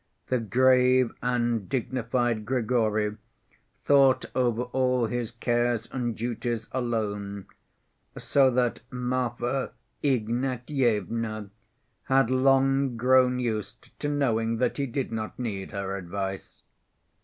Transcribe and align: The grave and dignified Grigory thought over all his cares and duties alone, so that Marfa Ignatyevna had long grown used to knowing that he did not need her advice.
The 0.29 0.39
grave 0.39 1.11
and 1.21 1.69
dignified 1.69 2.43
Grigory 2.43 3.17
thought 3.83 4.25
over 4.33 4.63
all 4.63 5.05
his 5.05 5.29
cares 5.29 5.87
and 5.91 6.17
duties 6.17 6.67
alone, 6.71 7.45
so 8.17 8.49
that 8.49 8.79
Marfa 8.89 9.73
Ignatyevna 10.03 11.51
had 12.05 12.31
long 12.31 12.97
grown 12.97 13.37
used 13.37 13.91
to 13.99 14.09
knowing 14.09 14.57
that 14.57 14.77
he 14.77 14.87
did 14.87 15.11
not 15.11 15.37
need 15.37 15.69
her 15.69 15.95
advice. 15.95 16.63